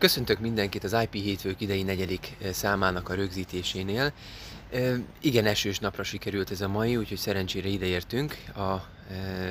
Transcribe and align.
Köszöntök 0.00 0.38
mindenkit 0.38 0.84
az 0.84 0.96
IP 1.02 1.12
hétfők 1.12 1.60
idei 1.60 1.82
negyedik 1.82 2.36
számának 2.52 3.08
a 3.08 3.14
rögzítésénél. 3.14 4.12
Igen, 5.20 5.46
esős 5.46 5.78
napra 5.78 6.02
sikerült 6.02 6.50
ez 6.50 6.60
a 6.60 6.68
mai, 6.68 6.96
úgyhogy 6.96 7.18
szerencsére 7.18 7.68
ideértünk 7.68 8.36
a 8.56 8.86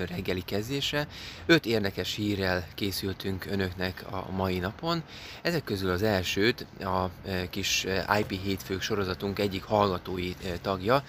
reggeli 0.07 0.41
kezdésre. 0.41 1.07
Öt 1.45 1.65
érdekes 1.65 2.15
hírrel 2.15 2.67
készültünk 2.75 3.45
önöknek 3.45 4.05
a 4.11 4.31
mai 4.31 4.59
napon. 4.59 5.03
Ezek 5.41 5.63
közül 5.63 5.89
az 5.89 6.03
elsőt 6.03 6.65
a 6.79 7.09
kis 7.49 7.85
IP 8.19 8.41
hétfők 8.41 8.81
sorozatunk 8.81 9.39
egyik 9.39 9.63
hallgatói 9.63 10.33
tagja 10.61 11.03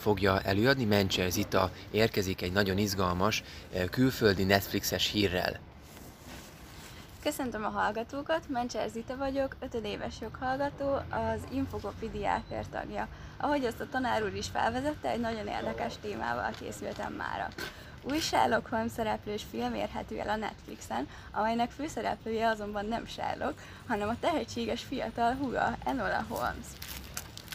fogja 0.00 0.40
előadni. 0.40 0.84
Mencsel 0.84 1.30
Zita 1.30 1.70
érkezik 1.90 2.42
egy 2.42 2.52
nagyon 2.52 2.78
izgalmas 2.78 3.42
külföldi 3.90 4.44
Netflixes 4.44 5.10
hírrel. 5.10 5.60
Köszöntöm 7.22 7.64
a 7.64 7.68
hallgatókat, 7.68 8.48
Mencser 8.48 8.88
Zita 8.88 9.16
vagyok, 9.16 9.56
5 9.60 9.74
éves 9.74 10.20
joghallgató, 10.20 10.94
az 10.94 11.40
Infokopi 11.50 12.10
diákért 12.10 12.70
tagja. 12.70 13.08
Ahogy 13.36 13.64
azt 13.64 13.80
a 13.80 13.88
tanár 13.88 14.22
úr 14.22 14.34
is 14.34 14.48
felvezette, 14.48 15.10
egy 15.10 15.20
nagyon 15.20 15.46
érdekes 15.46 15.94
témával 16.00 16.50
készültem 16.60 17.12
mára. 17.12 17.48
Új 18.02 18.18
Sherlock 18.18 18.68
Holmes 18.68 18.92
szereplős 18.92 19.44
film 19.50 19.74
érhető 19.74 20.18
el 20.18 20.28
a 20.28 20.36
Netflixen, 20.36 21.08
amelynek 21.30 21.70
főszereplője 21.70 22.48
azonban 22.48 22.86
nem 22.86 23.06
Sherlock, 23.06 23.60
hanem 23.86 24.08
a 24.08 24.18
tehetséges 24.20 24.82
fiatal 24.82 25.34
húga 25.34 25.76
Enola 25.84 26.24
Holmes. 26.28 26.66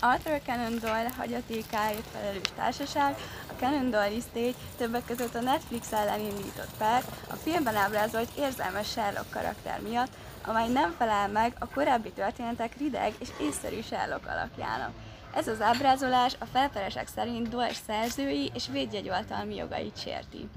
Arthur 0.06 0.42
Conan 0.46 0.80
Doyle 0.80 1.12
hagyatékáért 1.18 2.08
felelős 2.14 2.52
társaság, 2.56 3.16
a 3.48 3.54
Conan 3.60 3.90
Doyle 3.90 4.16
Estate 4.18 4.58
többek 4.78 5.06
között 5.06 5.36
a 5.36 5.42
Netflix 5.42 5.92
ellen 5.92 6.20
indított 6.20 6.78
per 6.78 7.04
a 7.30 7.34
filmben 7.34 7.76
ábrázolt 7.76 8.30
érzelmes 8.38 8.90
Sherlock 8.90 9.30
karakter 9.30 9.82
miatt, 9.82 10.14
amely 10.46 10.68
nem 10.68 10.96
felel 10.98 11.28
meg 11.28 11.56
a 11.60 11.68
korábbi 11.68 12.12
történetek 12.12 12.78
rideg 12.78 13.14
és 13.20 13.28
észszerű 13.42 13.82
Sherlock 13.82 14.28
alakjának. 14.28 14.92
Ez 15.36 15.48
az 15.48 15.62
ábrázolás 15.62 16.36
a 16.40 16.46
felperesek 16.46 17.08
szerint 17.08 17.50
Doyle 17.50 17.74
szerzői 17.88 18.52
és 18.54 18.68
védjegyoltalmi 18.72 19.56
jogait 19.56 20.00
sérti. 20.00 20.50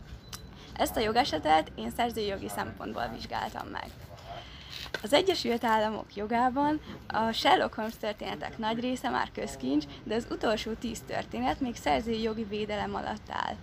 Ezt 0.77 0.97
a 0.97 1.01
jogesetet 1.01 1.73
én 1.75 1.91
szerzői 1.97 2.27
jogi 2.27 2.49
szempontból 2.49 3.11
vizsgáltam 3.15 3.67
meg. 3.69 3.91
Az 5.03 5.13
Egyesült 5.13 5.65
Államok 5.65 6.15
jogában 6.15 6.81
a 7.07 7.33
Sherlock 7.33 7.75
Holmes 7.75 7.97
történetek 8.01 8.59
nagy 8.59 8.81
része 8.81 9.09
már 9.09 9.29
közkincs, 9.35 9.85
de 10.05 10.15
az 10.15 10.27
utolsó 10.31 10.73
tíz 10.73 11.03
történet 11.07 11.61
még 11.61 11.77
szerzői 11.77 12.23
jogi 12.23 12.45
védelem 12.45 12.95
alatt 12.95 13.31
áll. 13.31 13.55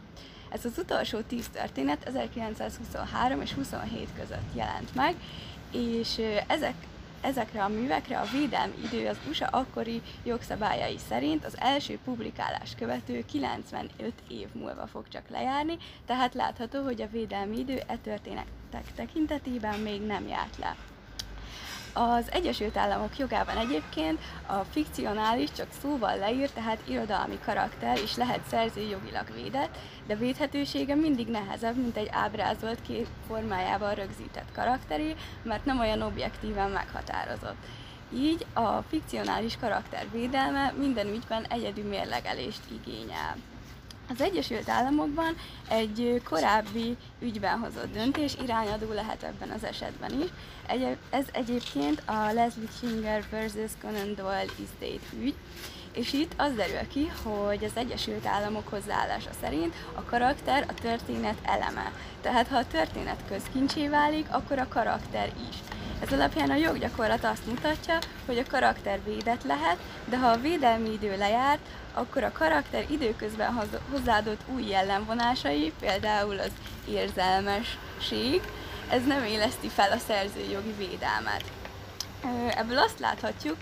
Ez 0.50 0.66
az 0.66 0.78
utolsó 0.78 1.20
tíz 1.20 1.50
történet 1.50 2.04
1923 2.04 3.42
és 3.42 3.54
27 3.54 4.08
között 4.20 4.56
jelent 4.56 4.96
meg, 4.96 5.16
és 5.72 6.22
ezek, 6.48 6.76
ezekre 7.22 7.64
a 7.64 7.68
művekre 7.68 8.20
a 8.20 8.26
védelmi 8.32 8.74
idő 8.84 9.08
az 9.08 9.18
USA 9.30 9.46
akkori 9.46 10.02
jogszabályai 10.24 10.98
szerint 11.10 11.46
az 11.46 11.58
első 11.60 12.00
publikálás 12.04 12.76
követő 12.78 13.26
95 13.26 14.14
év 14.28 14.48
múlva 14.54 14.88
fog 14.88 15.08
csak 15.08 15.30
lejárni, 15.30 15.78
tehát 16.06 16.34
látható, 16.34 16.84
hogy 16.84 17.02
a 17.02 17.10
védelmi 17.12 17.58
idő 17.60 17.82
e 17.88 17.98
történetek 17.98 18.94
tekintetében 18.96 19.80
még 19.80 20.02
nem 20.02 20.28
járt 20.28 20.58
le. 20.58 20.76
Az 21.94 22.32
Egyesült 22.32 22.78
Államok 22.78 23.18
jogában 23.18 23.58
egyébként 23.58 24.20
a 24.48 24.54
fikcionális 24.54 25.52
csak 25.52 25.68
szóval 25.82 26.18
leírt, 26.18 26.54
tehát 26.54 26.88
irodalmi 26.88 27.40
karakter 27.46 27.98
is 28.04 28.16
lehet 28.16 28.42
szerzői 28.48 28.90
jogilag 28.90 29.34
védett, 29.34 29.78
de 30.08 30.16
védhetősége 30.16 30.96
mindig 30.96 31.28
nehezebb, 31.28 31.76
mint 31.76 31.98
egy 31.98 32.10
ábrázolt 32.12 32.82
kép 32.88 33.08
formájával 33.28 33.94
rögzített 33.94 34.52
karakteri, 34.54 35.16
mert 35.44 35.66
nem 35.66 35.80
olyan 35.80 36.02
objektíven 36.02 36.70
meghatározott. 36.70 37.66
Így 38.14 38.46
a 38.54 38.82
fikcionális 38.82 39.58
karakter 39.58 40.06
védelme 40.12 40.74
minden 40.78 41.08
ügyben 41.08 41.46
egyedű 41.50 41.82
mérlegelést 41.82 42.62
igényel. 42.72 43.36
Az 44.14 44.22
Egyesült 44.22 44.70
Államokban 44.70 45.36
egy 45.70 46.22
korábbi 46.24 46.98
ügyben 47.20 47.60
hozott 47.60 47.94
döntés 47.94 48.36
irányadó 48.44 48.92
lehet 48.92 49.24
ebben 49.24 49.50
az 49.50 49.64
esetben 49.64 50.22
is. 50.22 50.30
Ez 51.10 51.26
egyébként 51.32 52.02
a 52.06 52.32
Leslie 52.34 52.68
Singer 52.80 53.24
vs. 53.32 53.72
Conan 53.82 54.16
Doyle 54.16 54.40
Estate 54.40 55.18
ügy, 55.20 55.36
és 55.94 56.14
itt 56.14 56.34
az 56.38 56.54
derül 56.56 56.88
ki, 56.88 57.12
hogy 57.24 57.64
az 57.64 57.72
Egyesült 57.76 58.26
Államok 58.26 58.68
hozzáállása 58.68 59.30
szerint 59.42 59.76
a 59.94 60.04
karakter 60.04 60.66
a 60.68 60.74
történet 60.82 61.38
eleme. 61.44 61.92
Tehát 62.22 62.48
ha 62.48 62.58
a 62.58 62.68
történet 62.68 63.24
közkincsé 63.28 63.88
válik, 63.88 64.26
akkor 64.30 64.60
a 64.60 64.68
karakter 64.68 65.32
is. 65.50 65.56
Ez 66.02 66.14
alapján 66.14 66.50
a 66.50 66.56
joggyakorlat 66.56 67.24
azt 67.24 67.46
mutatja, 67.46 67.98
hogy 68.26 68.38
a 68.38 68.50
karakter 68.50 69.04
védett 69.04 69.44
lehet, 69.44 69.78
de 70.10 70.18
ha 70.18 70.28
a 70.28 70.40
védelmi 70.40 70.92
idő 70.92 71.18
lejárt, 71.18 71.68
akkor 71.94 72.24
a 72.24 72.32
karakter 72.32 72.86
időközben 72.90 73.68
hozzáadott 73.92 74.42
új 74.54 74.68
jellemvonásai, 74.68 75.74
például 75.80 76.40
az 76.40 76.52
érzelmesség, 76.88 78.42
ez 78.90 79.06
nem 79.06 79.24
éleszti 79.24 79.68
fel 79.68 79.92
a 79.92 79.98
szerzői 79.98 80.52
jogi 80.52 80.74
védelmet. 80.78 81.44
Ebből 82.58 82.78
azt 82.78 83.00
láthatjuk, 83.00 83.58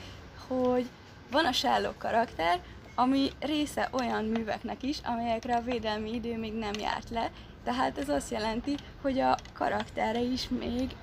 hogy 0.47 0.89
van 1.31 1.45
a 1.45 1.51
Sherlock 1.51 1.97
karakter, 1.97 2.59
ami 2.95 3.29
része 3.39 3.89
olyan 3.91 4.25
műveknek 4.25 4.83
is, 4.83 4.97
amelyekre 5.03 5.55
a 5.55 5.61
védelmi 5.61 6.13
idő 6.13 6.37
még 6.37 6.53
nem 6.53 6.73
járt 6.79 7.09
le, 7.09 7.29
tehát 7.63 7.97
ez 7.97 8.09
azt 8.09 8.31
jelenti, 8.31 8.75
hogy 9.01 9.19
a 9.19 9.37
karakterre 9.53 10.19
is 10.19 10.47
még 10.49 10.95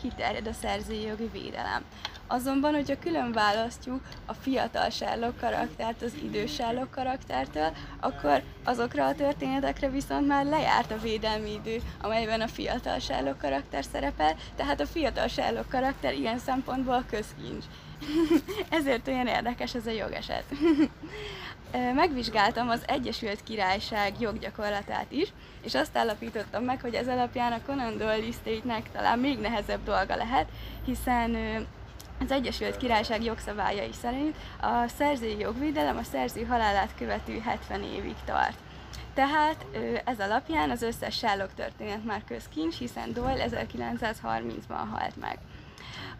kiterjed 0.00 0.46
a 0.46 0.52
szerzői 0.52 1.00
jogi 1.00 1.28
védelem. 1.32 1.84
Azonban, 2.26 2.74
hogyha 2.74 2.98
külön 2.98 3.32
választjuk 3.32 4.00
a 4.26 4.32
fiatal 4.32 4.90
Sherlock 4.90 5.40
karaktert 5.40 6.02
az 6.02 6.14
idős 6.22 6.52
Sherlock 6.52 6.90
karaktertől, 6.90 7.72
akkor 8.00 8.42
azokra 8.64 9.06
a 9.06 9.14
történetekre 9.14 9.88
viszont 9.90 10.26
már 10.26 10.44
lejárt 10.44 10.90
a 10.90 10.98
védelmi 10.98 11.52
idő, 11.52 11.76
amelyben 12.02 12.40
a 12.40 12.48
fiatal 12.48 12.98
Sherlock 12.98 13.38
karakter 13.38 13.84
szerepel, 13.84 14.36
tehát 14.56 14.80
a 14.80 14.86
fiatal 14.86 15.28
Sherlock 15.28 15.68
karakter 15.68 16.14
ilyen 16.14 16.38
szempontból 16.38 17.04
közkincs. 17.10 17.64
Ezért 18.78 19.08
olyan 19.08 19.26
érdekes 19.26 19.74
ez 19.74 19.86
a 19.86 19.90
jogeset. 19.90 20.44
Megvizsgáltam 21.94 22.68
az 22.68 22.82
Egyesült 22.86 23.42
Királyság 23.42 24.20
joggyakorlatát 24.20 25.06
is, 25.08 25.32
és 25.62 25.74
azt 25.74 25.96
állapítottam 25.96 26.64
meg, 26.64 26.80
hogy 26.80 26.94
ez 26.94 27.08
alapján 27.08 27.52
a 27.52 27.60
Conan 27.66 27.96
Doyle 27.96 28.82
talán 28.92 29.18
még 29.18 29.38
nehezebb 29.38 29.84
dolga 29.84 30.16
lehet, 30.16 30.48
hiszen 30.84 31.36
az 32.20 32.30
Egyesült 32.30 32.76
Királyság 32.76 33.24
jogszabályai 33.24 33.92
szerint 34.00 34.36
a 34.60 34.88
szerzői 34.88 35.38
jogvédelem 35.38 35.96
a 35.96 36.02
szerző 36.02 36.44
halálát 36.44 36.94
követő 36.98 37.38
70 37.38 37.82
évig 37.82 38.16
tart. 38.24 38.58
Tehát 39.14 39.66
ez 40.04 40.20
alapján 40.20 40.70
az 40.70 40.82
összes 40.82 41.16
Sherlock 41.16 41.54
történet 41.54 42.04
már 42.04 42.24
közkincs, 42.24 42.78
hiszen 42.78 43.12
Doyle 43.12 43.46
1930-ban 43.50 44.84
halt 44.90 45.16
meg. 45.20 45.38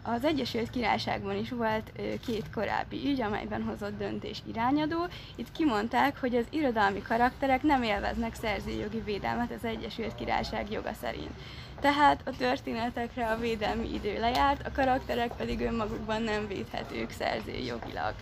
Az 0.03 0.23
Egyesült 0.23 0.69
Királyságban 0.69 1.35
is 1.35 1.49
volt 1.49 1.91
két 2.25 2.45
korábbi 2.53 3.01
ügy, 3.05 3.21
amelyben 3.21 3.63
hozott 3.63 3.97
döntés 3.97 4.41
irányadó. 4.47 5.07
Itt 5.35 5.51
kimondták, 5.51 6.19
hogy 6.19 6.35
az 6.35 6.45
irodalmi 6.49 7.01
karakterek 7.01 7.63
nem 7.63 7.83
élveznek 7.83 8.35
szerzőjogi 8.35 9.01
védelmet 9.05 9.51
az 9.51 9.65
Egyesült 9.65 10.15
Királyság 10.15 10.71
joga 10.71 10.91
szerint. 11.01 11.31
Tehát 11.81 12.21
a 12.25 12.37
történetekre 12.37 13.27
a 13.27 13.37
védelmi 13.37 13.93
idő 13.93 14.19
lejárt, 14.19 14.67
a 14.67 14.71
karakterek 14.71 15.31
pedig 15.37 15.61
önmagukban 15.61 16.21
nem 16.21 16.47
védhetők 16.47 17.11
szerzőjogilag. 17.11 18.13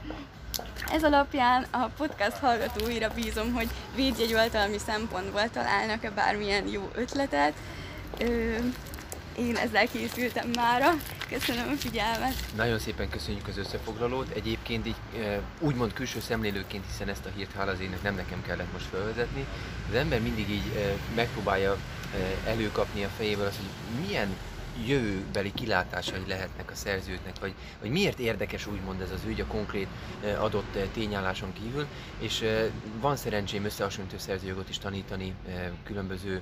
Ez 0.91 1.03
alapján 1.03 1.65
a 1.71 1.89
podcast 1.97 2.37
hallgatóira 2.37 3.09
bízom, 3.13 3.53
hogy 3.53 3.67
védjegyoltalmi 3.95 4.77
szempontból 4.77 5.49
találnak-e 5.49 6.11
bármilyen 6.11 6.67
jó 6.67 6.89
ötletet. 6.95 7.53
Én 9.39 9.55
ezzel 9.55 9.87
készültem 9.87 10.49
mára. 10.55 10.93
Köszönöm 11.29 11.69
a 11.69 11.75
figyelmet. 11.75 12.33
Nagyon 12.55 12.79
szépen 12.79 13.09
köszönjük 13.09 13.47
az 13.47 13.57
összefoglalót. 13.57 14.29
Egyébként 14.35 14.87
így 14.87 14.95
úgymond 15.59 15.93
külső 15.93 16.19
szemlélőként, 16.19 16.85
hiszen 16.85 17.09
ezt 17.09 17.25
a 17.25 17.29
hírt 17.35 17.51
hálazének 17.51 18.01
nem 18.01 18.15
nekem 18.15 18.41
kellett 18.41 18.71
most 18.73 18.85
felvezetni. 18.85 19.45
Az 19.89 19.95
ember 19.95 20.21
mindig 20.21 20.49
így 20.49 20.95
megpróbálja 21.15 21.77
előkapni 22.45 23.03
a 23.03 23.09
fejéből 23.17 23.45
azt, 23.45 23.57
hogy 23.57 24.05
milyen 24.05 24.35
jövőbeli 24.85 25.53
kilátásai 25.53 26.23
lehetnek 26.27 26.71
a 26.71 26.75
szerzőknek, 26.75 27.39
vagy, 27.39 27.53
vagy 27.81 27.89
miért 27.89 28.19
érdekes 28.19 28.67
úgymond 28.67 29.01
ez 29.01 29.11
az 29.11 29.21
ügy 29.27 29.41
a 29.41 29.45
konkrét 29.45 29.87
adott 30.39 30.77
tényálláson 30.93 31.53
kívül, 31.53 31.85
és 32.19 32.45
van 32.99 33.15
szerencsém 33.15 33.65
összehasonlító 33.65 34.17
szerzőjogot 34.17 34.69
is 34.69 34.77
tanítani 34.77 35.33
különböző 35.83 36.41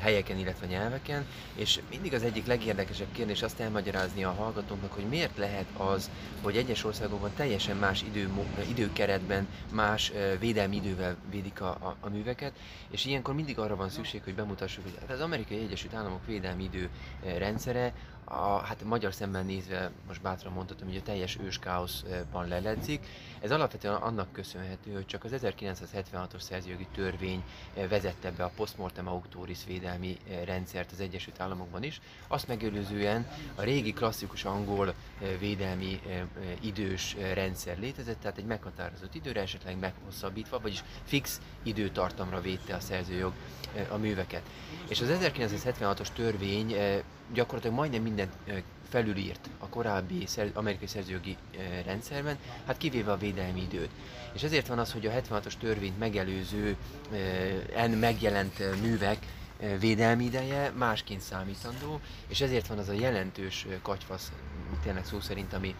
helyeken, 0.00 0.38
illetve 0.38 0.66
nyelveken, 0.66 1.26
és 1.54 1.80
mindig 1.90 2.14
az 2.14 2.22
egyik 2.22 2.46
legérdekesebb 2.46 3.12
kérdés 3.12 3.42
azt 3.42 3.60
elmagyarázni 3.60 4.24
a 4.24 4.32
hallgatóknak, 4.32 4.92
hogy 4.92 5.04
miért 5.04 5.36
lehet 5.36 5.66
az, 5.76 6.10
hogy 6.42 6.56
egyes 6.56 6.84
országokban 6.84 7.30
teljesen 7.36 7.76
más 7.76 8.02
idő, 8.02 8.30
időkeretben, 8.68 9.46
más 9.72 10.12
védelmi 10.40 10.76
idővel 10.76 11.16
védik 11.30 11.60
a, 11.60 11.68
a, 11.68 11.96
a 12.00 12.08
műveket, 12.08 12.52
és 12.90 13.04
ilyenkor 13.04 13.34
mindig 13.34 13.58
arra 13.58 13.76
van 13.76 13.88
szükség, 13.88 14.22
hogy 14.24 14.34
bemutassuk, 14.34 14.84
hogy 14.84 15.14
az 15.14 15.20
amerikai 15.20 15.58
Egyesült 15.58 15.94
Államok 15.94 16.26
védelmi 16.26 16.62
idő 16.64 16.88
rendszere 17.38 17.92
a, 18.24 18.58
hát 18.58 18.82
a 18.82 18.86
magyar 18.86 19.14
szemben 19.14 19.44
nézve, 19.44 19.90
most 20.06 20.22
bátran 20.22 20.52
mondhatom, 20.52 20.88
hogy 20.88 20.96
a 20.96 21.02
teljes 21.02 21.38
őskáoszban 21.44 22.48
leledzik. 22.48 23.06
Ez 23.40 23.50
alapvetően 23.50 23.94
annak 23.94 24.32
köszönhető, 24.32 24.92
hogy 24.92 25.06
csak 25.06 25.24
az 25.24 25.32
1976-os 25.34 26.40
szerzőjogi 26.40 26.86
törvény 26.94 27.44
vezette 27.88 28.30
be 28.30 28.44
a 28.44 28.52
postmortem 28.56 29.08
autoris 29.08 29.64
védelmi 29.66 30.18
rendszert 30.44 30.92
az 30.92 31.00
Egyesült 31.00 31.40
Államokban 31.40 31.82
is. 31.82 32.00
Azt 32.28 32.48
megelőzően 32.48 33.28
a 33.54 33.62
régi 33.62 33.92
klasszikus 33.92 34.44
angol 34.44 34.94
védelmi 35.38 36.00
idős 36.60 37.16
rendszer 37.34 37.78
létezett, 37.78 38.20
tehát 38.20 38.38
egy 38.38 38.46
meghatározott 38.46 39.14
időre 39.14 39.40
esetleg 39.40 39.78
meghosszabbítva, 39.78 40.60
vagyis 40.60 40.84
fix 41.04 41.40
időtartamra 41.62 42.40
védte 42.40 42.74
a 42.74 42.80
szerzőjog 42.80 43.32
a 43.88 43.96
műveket. 43.96 44.42
És 44.88 45.00
az 45.00 45.08
1976-os 45.20 46.08
törvény 46.14 46.76
gyakorlatilag 47.32 47.76
majdnem 47.76 48.02
mindent 48.02 48.32
felülírt 48.88 49.48
a 49.58 49.68
korábbi 49.68 50.26
amerikai 50.52 50.86
szerzőjogi 50.86 51.36
rendszerben, 51.84 52.38
hát 52.66 52.76
kivéve 52.76 53.12
a 53.12 53.16
védelmi 53.16 53.62
időt. 53.62 53.90
És 54.32 54.42
ezért 54.42 54.66
van 54.66 54.78
az, 54.78 54.92
hogy 54.92 55.06
a 55.06 55.10
76-os 55.10 55.52
törvényt 55.60 55.98
megelőző 55.98 56.76
en 57.76 57.90
megjelent 57.90 58.80
művek 58.80 59.18
védelmi 59.78 60.24
ideje 60.24 60.70
másként 60.70 61.20
számítandó, 61.20 62.00
és 62.28 62.40
ezért 62.40 62.66
van 62.66 62.78
az 62.78 62.88
a 62.88 62.92
jelentős 62.92 63.66
katyfasz, 63.82 64.32
tényleg 64.82 65.04
szó 65.04 65.20
szerint, 65.20 65.52
ami 65.52 65.74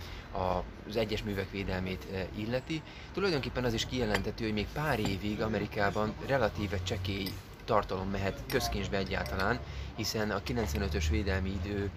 az 0.88 0.96
egyes 0.96 1.22
művek 1.22 1.50
védelmét 1.50 2.06
illeti. 2.36 2.82
Tulajdonképpen 3.12 3.64
az 3.64 3.72
is 3.74 3.86
kijelentető, 3.86 4.44
hogy 4.44 4.52
még 4.52 4.66
pár 4.72 4.98
évig 4.98 5.40
Amerikában 5.40 6.14
relatíve 6.26 6.82
csekély 6.82 7.28
tartalom 7.64 8.08
mehet 8.10 8.40
közkincsbe 8.50 8.96
egyáltalán, 8.96 9.58
hiszen 9.96 10.30
a 10.30 10.40
95-ös 10.40 11.04
védelmi 11.10 11.50
idő, 11.64 11.90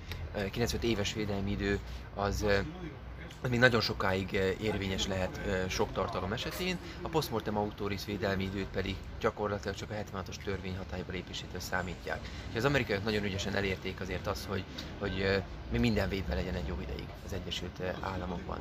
95 0.51 0.83
éves 0.83 1.13
védelmi 1.13 1.51
idő 1.51 1.79
az 2.15 2.45
az 3.41 3.49
még 3.49 3.59
nagyon 3.59 3.81
sokáig 3.81 4.31
érvényes 4.61 5.07
lehet 5.07 5.39
sok 5.69 5.93
tartalom 5.93 6.33
esetén, 6.33 6.77
a 7.01 7.07
postmortem 7.07 7.57
autoris 7.57 8.05
védelmi 8.05 8.43
időt 8.43 8.67
pedig 8.67 8.95
gyakorlatilag 9.19 9.75
csak 9.75 9.89
a 9.91 9.93
76-os 9.93 10.35
törvény 10.43 10.77
hatályba 10.77 11.11
lépésétől 11.11 11.59
számítják. 11.59 12.19
És 12.51 12.57
az 12.57 12.65
amerikaiak 12.65 13.03
nagyon 13.03 13.23
ügyesen 13.23 13.55
elérték 13.55 13.99
azért 13.99 14.27
azt, 14.27 14.45
hogy, 14.45 14.63
hogy 14.99 15.41
mi 15.71 15.77
minden 15.77 16.09
védve 16.09 16.33
legyen 16.33 16.55
egy 16.55 16.67
jó 16.67 16.77
ideig 16.81 17.07
az 17.25 17.33
Egyesült 17.33 17.81
Államokban. 18.01 18.59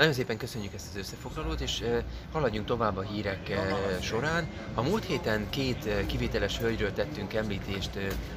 Nagyon 0.00 0.14
szépen 0.14 0.36
köszönjük 0.36 0.74
ezt 0.74 0.86
az 0.90 0.96
összefoglalót, 0.96 1.60
és 1.60 1.84
haladjunk 2.32 2.66
tovább 2.66 2.96
a 2.96 3.02
hírek 3.02 3.60
során. 4.00 4.48
A 4.74 4.82
múlt 4.82 5.04
héten 5.04 5.50
két 5.50 6.06
kivételes 6.06 6.58
hölgyről 6.58 6.92
tettünk 6.92 7.34
említést 7.34 7.90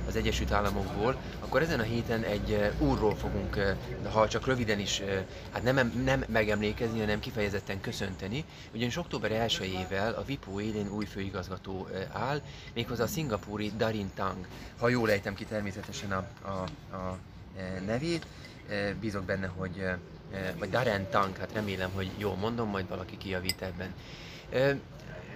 az 0.08 0.16
Egyesült 0.16 0.52
Államokból, 0.52 1.16
akkor 1.40 1.62
ezen 1.62 1.80
a 1.80 1.84
héten 1.84 2.24
egy 2.24 2.72
úrról 2.80 3.16
fogunk, 3.16 3.76
ha 4.12 4.28
csak 4.28 4.46
röviden 4.46 4.80
is, 4.80 5.02
hát 5.52 5.64
nem, 5.64 6.02
nem 6.04 6.24
megemlékezni, 6.28 7.00
hanem 7.00 7.20
kifejezetten 7.20 7.82
köszönteni, 7.82 8.46
ugyanis 8.74 8.98
október 8.98 9.48
1-ével 9.50 10.16
a 10.16 10.24
VIPO 10.24 10.60
élén 10.60 10.90
új 10.90 11.06
főigazgató 11.06 11.88
áll, 12.12 12.42
méghozzá 12.74 13.04
a 13.04 13.08
szingapúri 13.08 13.72
Darin 13.78 14.12
Tang, 14.16 14.48
ha 14.80 14.90
jól 14.90 15.12
ejtem 15.12 15.34
ki 15.34 15.46
természetesen 15.46 16.12
a, 16.12 16.26
a, 16.42 16.66
a 16.96 17.18
nevét, 17.86 18.26
bízok 19.00 19.24
benne, 19.24 19.48
hogy 19.48 19.84
vagy 20.58 20.70
Darren 20.70 21.10
Tank, 21.10 21.38
hát 21.38 21.54
remélem, 21.54 21.92
hogy 21.94 22.12
jól 22.18 22.36
mondom, 22.36 22.70
majd 22.70 22.90
valaki 22.90 23.18
kijavít 23.18 23.62
ebben. 23.62 23.94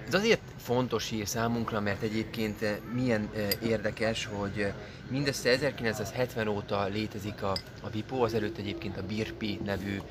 Ez 0.08 0.14
azért 0.14 0.42
fontos 0.58 1.10
hír 1.10 1.28
számunkra, 1.28 1.80
mert 1.80 2.02
egyébként 2.02 2.66
milyen 2.94 3.30
érdekes, 3.64 4.26
hogy 4.26 4.74
mindössze 5.10 5.50
1970 5.50 6.48
óta 6.48 6.84
létezik 6.86 7.44
a, 7.44 7.58
a 7.82 7.90
VIPO, 7.90 8.24
az 8.24 8.34
előtt 8.34 8.58
egyébként 8.58 8.98
a 8.98 9.06
BIRPI 9.06 9.60
nevű 9.66 10.02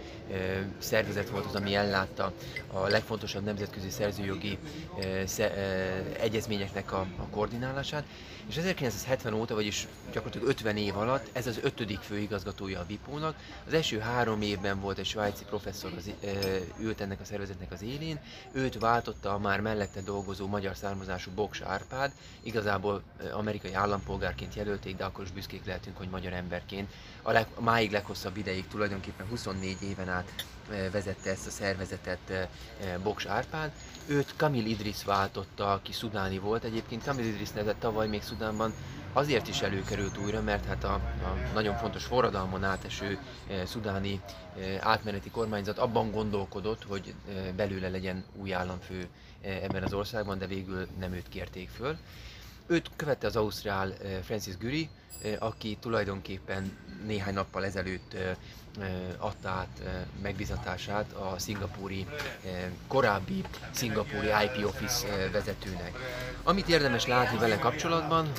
szervezet 0.78 1.30
volt 1.30 1.44
az, 1.44 1.54
ami 1.54 1.74
ellátta 1.74 2.32
a 2.72 2.86
legfontosabb 2.88 3.44
nemzetközi 3.44 3.90
szerzőjogi 3.90 4.58
egyezményeknek 6.20 6.92
a, 6.92 7.06
a 7.16 7.28
koordinálását, 7.30 8.04
és 8.48 8.56
1970 8.56 9.32
óta, 9.32 9.54
vagyis 9.54 9.86
gyakorlatilag 10.12 10.48
50 10.48 10.76
év 10.76 10.96
alatt 10.96 11.28
ez 11.32 11.46
az 11.46 11.58
ötödik 11.62 11.98
főigazgatója 11.98 12.80
a 12.80 12.84
VIPO-nak. 12.86 13.36
Az 13.66 13.72
első 13.72 13.98
három 13.98 14.42
évben 14.42 14.80
volt 14.80 14.98
egy 14.98 15.06
svájci 15.06 15.44
professzor, 15.44 15.92
az, 15.96 16.10
ült 16.80 17.00
ennek 17.00 17.20
a 17.20 17.24
szervezetnek 17.24 17.72
az 17.72 17.82
élén, 17.82 18.18
őt 18.52 18.78
váltotta 18.78 19.32
a 19.34 19.38
már 19.38 19.60
mellette 19.60 20.00
dolgozó 20.00 20.46
magyar 20.46 20.76
származású 20.76 21.30
Boks 21.34 21.60
Árpád, 21.60 22.12
igazából 22.42 23.02
amerikai 23.32 23.74
állampolgárként 23.74 24.54
jelölték, 24.86 24.96
de 24.96 25.04
akkor 25.04 25.24
is 25.24 25.30
büszkék 25.30 25.64
lehetünk, 25.64 25.96
hogy 25.96 26.08
magyar 26.08 26.32
emberként 26.32 26.92
a, 27.22 27.32
leg, 27.32 27.46
máig 27.58 27.90
leghosszabb 27.90 28.36
ideig, 28.36 28.68
tulajdonképpen 28.68 29.26
24 29.26 29.82
éven 29.82 30.08
át 30.08 30.44
vezette 30.92 31.30
ezt 31.30 31.46
a 31.46 31.50
szervezetet 31.50 32.48
Boks 33.02 33.24
Árpád. 33.26 33.70
Őt 34.06 34.34
Kamil 34.36 34.66
Idris 34.66 35.04
váltotta, 35.04 35.72
aki 35.72 35.92
szudáni 35.92 36.38
volt. 36.38 36.64
Egyébként 36.64 37.04
Kamil 37.04 37.24
Idris 37.24 37.50
nevet 37.50 37.76
tavaly 37.76 38.08
még 38.08 38.22
Szudánban 38.22 38.74
azért 39.12 39.48
is 39.48 39.60
előkerült 39.60 40.18
újra, 40.18 40.42
mert 40.42 40.64
hát 40.64 40.84
a, 40.84 40.94
a 40.94 41.36
nagyon 41.54 41.76
fontos 41.76 42.04
forradalmon 42.04 42.64
áteső 42.64 43.18
e, 43.48 43.66
szudáni 43.66 44.20
e, 44.58 44.78
átmeneti 44.80 45.30
kormányzat 45.30 45.78
abban 45.78 46.10
gondolkodott, 46.10 46.84
hogy 46.84 47.14
e, 47.28 47.52
belőle 47.52 47.88
legyen 47.88 48.24
új 48.34 48.54
államfő 48.54 49.08
e, 49.42 49.48
ebben 49.48 49.82
az 49.82 49.92
országban, 49.92 50.38
de 50.38 50.46
végül 50.46 50.86
nem 50.98 51.12
őt 51.12 51.28
kérték 51.28 51.68
föl. 51.68 51.96
Őt 52.66 52.90
követte 52.96 53.26
az 53.26 53.36
Ausztrál 53.36 53.92
Francis 54.22 54.56
Guri, 54.56 54.88
e, 55.22 55.36
aki 55.38 55.76
tulajdonképpen 55.80 56.78
néhány 57.06 57.34
nappal 57.34 57.64
ezelőtt 57.64 58.16
adta 59.18 59.48
át 59.48 59.82
megbizatását 60.22 61.12
a 61.12 61.38
szingapúri, 61.38 62.06
korábbi 62.88 63.44
szingapúri 63.70 64.26
IP 64.26 64.66
Office 64.66 65.28
vezetőnek. 65.32 65.92
Amit 66.42 66.68
érdemes 66.68 67.06
látni 67.06 67.38
vele 67.38 67.58
kapcsolatban, 67.58 68.32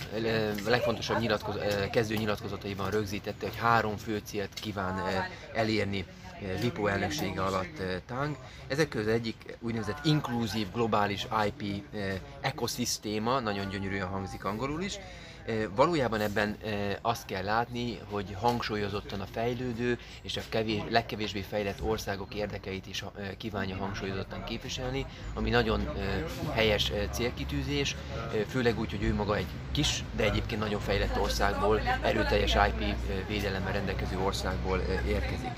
a 0.65 0.69
legfontosabb 0.69 1.19
nyilatkoz- 1.19 1.89
kezdő 1.91 2.15
nyilatkozataiban 2.15 2.89
rögzítette, 2.89 3.45
hogy 3.45 3.57
három 3.57 3.97
fő 3.97 4.21
célt 4.25 4.53
kíván 4.53 5.01
elérni 5.53 6.05
VIPO 6.61 6.87
elnöksége 6.87 7.43
alatt 7.43 7.81
Tang. 8.05 8.37
Ezek 8.67 8.89
közül 8.89 9.11
egyik 9.11 9.57
úgynevezett 9.59 10.05
inkluzív 10.05 10.71
globális 10.73 11.27
IP 11.45 11.83
ekoszisztéma, 12.41 13.39
nagyon 13.39 13.69
gyönyörűen 13.69 14.07
hangzik 14.07 14.45
angolul 14.45 14.81
is, 14.81 14.99
Valójában 15.75 16.21
ebben 16.21 16.57
azt 17.01 17.25
kell 17.25 17.43
látni, 17.43 17.99
hogy 18.09 18.35
hangsúlyozottan 18.39 19.21
a 19.21 19.25
fejlődő 19.31 19.99
és 20.21 20.37
a 20.37 20.41
kevés, 20.49 20.81
legkevésbé 20.89 21.41
fejlett 21.41 21.81
országok 21.81 22.35
érdekeit 22.35 22.87
is 22.87 23.03
kívánja 23.37 23.75
hangsúlyozottan 23.75 24.43
képviselni, 24.43 25.05
ami 25.33 25.49
nagyon 25.49 25.89
helyes 26.51 26.91
célkitűzés, 27.11 27.95
főleg 28.47 28.79
úgy, 28.79 28.91
hogy 28.91 29.03
ő 29.03 29.13
maga 29.13 29.35
egy 29.35 29.47
kis, 29.71 30.03
de 30.15 30.23
egyébként 30.23 30.61
nagyon 30.61 30.79
fejlett 30.79 31.19
országból, 31.19 31.79
erőteljes 32.01 32.53
IP 32.53 32.95
védelemmel 33.27 33.73
rendelkező 33.73 34.17
országból 34.19 34.79
érkezik. 35.07 35.51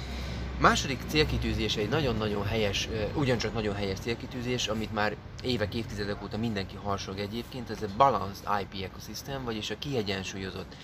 Második 0.59 0.99
célkitűzés 1.07 1.75
egy 1.75 1.89
nagyon-nagyon 1.89 2.45
helyes, 2.45 2.89
ugyancsak 3.13 3.53
nagyon 3.53 3.75
helyes 3.75 3.99
célkitűzés, 3.99 4.67
amit 4.67 4.93
már 4.93 5.15
évek, 5.43 5.75
évtizedek 5.75 6.23
óta 6.23 6.37
mindenki 6.37 6.75
harsog 6.75 7.19
egyébként, 7.19 7.69
ez 7.69 7.81
a 7.81 7.87
Balanced 7.97 8.47
IP 8.61 8.83
Ecosystem, 8.83 9.43
vagyis 9.43 9.69
a 9.69 9.77
kiegyensúlyozott 9.79 10.75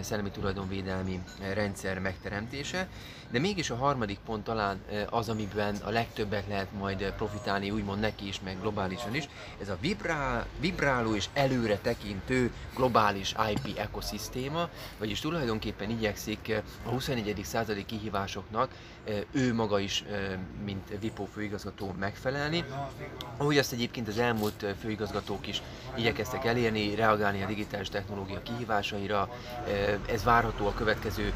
szellemi 0.00 0.30
tulajdonvédelmi 0.30 1.20
rendszer 1.52 1.98
megteremtése, 1.98 2.88
de 3.30 3.38
mégis 3.38 3.70
a 3.70 3.76
harmadik 3.76 4.18
pont 4.24 4.44
talán 4.44 4.80
az, 5.10 5.28
amiben 5.28 5.76
a 5.84 5.90
legtöbbet 5.90 6.48
lehet 6.48 6.72
majd 6.72 7.12
profitálni, 7.16 7.70
úgymond 7.70 8.00
neki 8.00 8.26
is, 8.26 8.40
meg 8.40 8.60
globálisan 8.60 9.14
is, 9.14 9.28
ez 9.60 9.68
a 9.68 9.76
vibrál, 9.80 10.46
vibráló 10.60 11.14
és 11.14 11.28
előre 11.32 11.78
tekintő 11.78 12.52
globális 12.74 13.34
IP 13.52 13.78
ekoszisztéma, 13.78 14.68
vagyis 14.98 15.20
tulajdonképpen 15.20 15.90
igyekszik 15.90 16.62
a 16.84 16.88
21. 16.88 17.40
századi 17.44 17.84
kihívásoknak 17.84 18.70
ő 19.32 19.54
maga 19.54 19.78
is, 19.78 20.04
mint 20.64 20.98
VIPO 21.00 21.24
főigazgató 21.24 21.94
megfelelni. 21.98 22.64
Ahogy 23.36 23.58
azt 23.58 23.72
egyébként 23.72 24.08
az 24.08 24.18
elmúlt 24.18 24.66
főigazgatók 24.80 25.46
is 25.46 25.62
igyekeztek 25.94 26.44
elérni, 26.44 26.94
reagálni 26.94 27.42
a 27.42 27.46
digitális 27.46 27.88
technológia 27.88 28.42
kihívásaira, 28.42 29.28
ez 30.06 30.24
várható 30.24 30.66
a 30.66 30.74
következő 30.74 31.32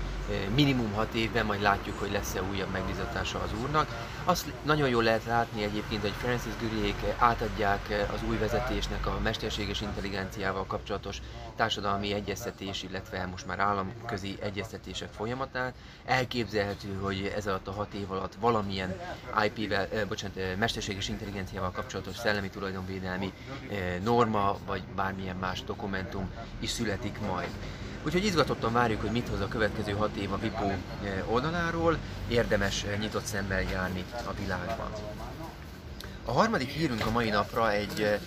minimum 0.54 0.92
hat 0.92 1.14
évben, 1.14 1.46
majd 1.46 1.60
látjuk, 1.60 1.98
hogy 1.98 2.12
lesz-e 2.12 2.42
újabb 2.42 2.70
megbizatása 2.70 3.40
az 3.40 3.50
úrnak. 3.62 3.88
Azt 4.24 4.52
nagyon 4.62 4.88
jól 4.88 5.02
lehet 5.02 5.24
látni 5.24 5.62
egyébként, 5.62 6.00
hogy 6.00 6.14
Francis 6.18 6.52
Guriék 6.60 6.96
átadják 7.18 8.06
az 8.14 8.22
új 8.28 8.36
vezetésnek 8.36 9.06
a 9.06 9.18
mesterséges 9.22 9.80
intelligenciával 9.80 10.66
kapcsolatos 10.66 11.22
társadalmi 11.56 12.12
egyeztetés, 12.12 12.82
illetve 12.82 13.26
most 13.26 13.46
már 13.46 13.58
államközi 13.58 14.36
egyeztetések 14.40 15.08
folyamatát. 15.12 15.74
Elképzelhető, 16.04 16.98
hogy 17.02 17.32
ez 17.36 17.46
alatt 17.54 17.68
a 17.68 17.72
hat 17.72 17.94
év 17.94 18.10
alatt 18.10 18.34
valamilyen 18.40 19.00
IP-vel, 19.44 19.88
bocsánat, 20.08 20.58
mesterséges 20.58 21.08
intelligenciával 21.08 21.70
kapcsolatos 21.70 22.16
szellemi 22.16 22.48
tulajdonvédelmi 22.48 23.32
norma, 24.02 24.58
vagy 24.66 24.82
bármilyen 24.96 25.36
más 25.36 25.64
dokumentum 25.64 26.30
is 26.60 26.70
születik 26.70 27.20
majd. 27.20 27.48
Úgyhogy 28.04 28.24
izgatottan 28.24 28.72
várjuk, 28.72 29.00
hogy 29.00 29.10
mit 29.10 29.28
hoz 29.28 29.40
a 29.40 29.48
következő 29.48 29.92
hat 29.92 30.16
év 30.16 30.32
a 30.32 30.38
VIPO 30.38 30.72
oldaláról, 31.26 31.98
érdemes 32.28 32.84
nyitott 32.98 33.24
szemmel 33.24 33.62
járni 33.62 34.04
a 34.26 34.32
világban. 34.40 34.92
A 36.24 36.32
harmadik 36.32 36.68
hírünk 36.68 37.06
a 37.06 37.10
mai 37.10 37.30
napra 37.30 37.72
egy 37.72 38.18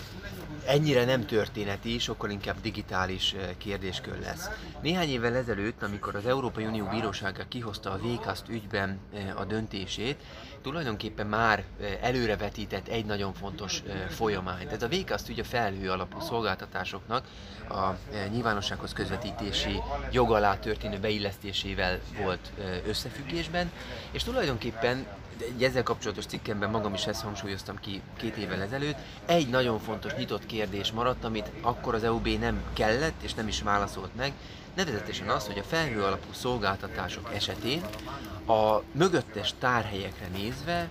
ennyire 0.67 1.05
nem 1.05 1.25
történeti, 1.25 2.00
sokkal 2.00 2.29
inkább 2.29 2.62
digitális 2.62 3.36
kérdéskör 3.57 4.19
lesz. 4.19 4.50
Néhány 4.81 5.09
évvel 5.09 5.36
ezelőtt, 5.36 5.83
amikor 5.83 6.15
az 6.15 6.25
Európai 6.25 6.65
Unió 6.65 6.86
Bírósága 6.86 7.43
kihozta 7.47 7.91
a 7.91 8.00
Vékaszt 8.01 8.50
ügyben 8.50 9.00
a 9.36 9.45
döntését, 9.45 10.24
tulajdonképpen 10.62 11.27
már 11.27 11.63
előrevetített 12.01 12.88
egy 12.88 13.05
nagyon 13.05 13.33
fontos 13.33 13.83
folyamányt. 14.09 14.71
Ez 14.71 14.83
a 14.83 14.88
Vékaszt 14.88 15.29
ügy 15.29 15.39
a 15.39 15.43
felhő 15.43 15.91
alapú 15.91 16.19
szolgáltatásoknak 16.19 17.25
a 17.69 17.89
nyilvánossághoz 18.31 18.93
közvetítési 18.93 19.81
jog 20.12 20.31
alá 20.31 20.59
történő 20.59 21.00
beillesztésével 21.00 22.00
volt 22.21 22.51
összefüggésben, 22.88 23.71
és 24.12 24.24
tulajdonképpen 24.24 25.07
egy 25.41 25.63
ezzel 25.63 25.84
kapcsolatos 25.84 26.25
cikkemben 26.25 26.70
magam 26.70 26.94
is 26.94 27.06
ezt 27.06 27.22
hangsúlyoztam 27.22 27.79
ki 27.79 28.01
két 28.17 28.36
évvel 28.36 28.62
ezelőtt. 28.62 28.98
Egy 29.25 29.50
nagyon 29.50 29.79
fontos 29.79 30.13
nyitott 30.13 30.46
kérdés 30.46 30.91
maradt, 30.91 31.24
amit 31.24 31.51
akkor 31.62 31.96
az 31.96 32.03
EUB 32.03 32.27
nem 32.27 32.62
kellett 32.74 33.22
és 33.22 33.34
nem 33.34 33.48
is 33.48 33.62
válaszolt 33.62 34.15
meg, 34.15 34.34
nevezetesen 34.75 35.29
az, 35.29 35.46
hogy 35.46 35.58
a 35.58 35.63
felhő 35.63 36.03
alapú 36.03 36.34
szolgáltatások 36.34 37.29
esetén 37.34 37.82
a 38.48 38.82
mögöttes 38.91 39.53
tárhelyekre 39.60 40.27
nézve 40.27 40.89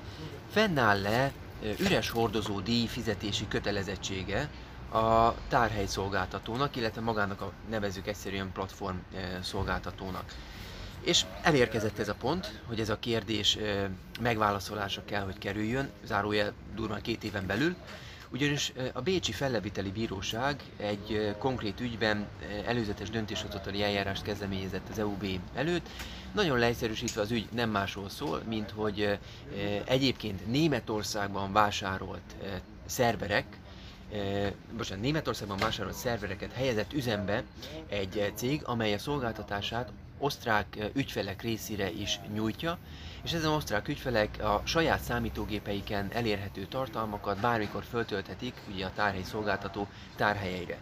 fennáll-e 0.51 1.33
üres 1.79 2.11
hordozó 2.11 2.61
díj 2.61 2.87
fizetési 2.87 3.49
kötelezettsége 3.49 4.49
a 4.93 5.35
tárhely 5.49 5.87
szolgáltatónak, 5.87 6.77
illetve 6.77 7.01
magának 7.01 7.41
a 7.41 7.53
nevezük 7.71 8.07
egyszerűen 8.07 8.53
platform 8.53 8.97
szolgáltatónak. 9.43 10.25
És 11.07 11.25
elérkezett 11.43 11.99
ez 11.99 12.09
a 12.09 12.15
pont, 12.15 12.61
hogy 12.67 12.81
ez 12.81 12.89
a 12.89 12.99
kérdés 12.99 13.59
megválaszolása 14.21 15.03
kell, 15.05 15.23
hogy 15.23 15.39
kerüljön, 15.39 15.91
zárójel 16.05 16.53
durván 16.75 17.03
két 17.03 17.25
éven 17.25 17.47
belül, 17.47 17.75
ugyanis 18.31 18.73
a 18.93 19.01
Bécsi 19.01 19.33
Felleviteli 19.33 19.91
Bíróság 19.91 20.63
egy 20.77 21.35
konkrét 21.39 21.81
ügyben 21.81 22.27
előzetes 22.67 23.11
döntéshozatali 23.11 23.83
eljárást 23.83 24.23
kezdeményezett 24.23 24.89
az 24.91 24.99
EUB 24.99 25.27
előtt. 25.55 25.89
Nagyon 26.35 26.59
leegyszerűsítve 26.59 27.21
az 27.21 27.31
ügy 27.31 27.49
nem 27.53 27.71
másról 27.71 28.09
szól, 28.09 28.43
mint 28.49 28.71
hogy 28.71 29.19
egyébként 29.85 30.47
Németországban 30.47 31.53
vásárolt 31.53 32.35
szerverek, 32.87 33.47
bocsánat, 34.77 35.03
Németországban 35.05 35.57
vásárolt 35.57 35.95
szervereket 35.97 36.53
helyezett 36.53 36.93
üzembe 36.93 37.43
egy 37.89 38.33
cég, 38.35 38.61
amely 38.65 38.93
a 38.95 38.99
szolgáltatását 38.99 39.91
osztrák 40.19 40.79
ügyfelek 40.95 41.43
részére 41.43 41.91
is 41.91 42.21
nyújtja, 42.35 42.79
és 43.23 43.33
ezen 43.33 43.51
osztrák 43.51 43.89
ügyfelek 43.89 44.43
a 44.43 44.63
saját 44.65 45.01
számítógépeiken 45.01 46.09
elérhető 46.13 46.65
tartalmakat 46.65 47.41
bármikor 47.41 47.85
föltölthetik 47.85 48.55
ugye 48.73 48.87
a 48.87 48.93
tárhely 48.95 49.23
szolgáltató 49.23 49.89
tárhelyeire. 50.17 50.79